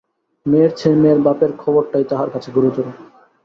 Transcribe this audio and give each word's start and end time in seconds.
মেয়ের 0.45 0.71
চেয়ে 0.75 0.99
মেয়ের 1.01 1.19
বাপের 1.25 1.51
খবরটাই 1.57 2.05
তাঁহার 2.09 2.29
কাছে 2.33 2.49
গুরুতর। 2.55 2.85